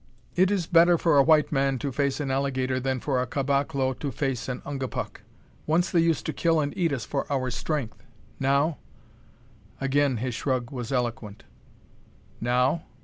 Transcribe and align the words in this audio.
"It 0.35 0.49
is 0.49 0.65
better 0.65 0.97
for 0.97 1.19
a 1.19 1.23
white 1.23 1.51
man 1.51 1.77
to 1.77 1.91
face 1.91 2.19
an 2.19 2.31
alligator 2.31 2.79
than 2.79 2.99
for 2.99 3.21
a 3.21 3.27
caboclo 3.27 3.93
to 3.99 4.11
face 4.11 4.49
an 4.49 4.63
Ungapuk. 4.65 5.21
Once 5.67 5.91
they 5.91 5.99
used 5.99 6.25
to 6.25 6.33
kill 6.33 6.59
and 6.59 6.75
eat 6.75 6.91
us 6.91 7.05
for 7.05 7.31
our 7.31 7.51
strength. 7.51 8.03
Now" 8.39 8.79
Again 9.89 10.17
his 10.17 10.33
shrug 10.33 10.71
was 10.71 10.91
eloquent. 10.91 11.43
"Now?" 12.39 12.85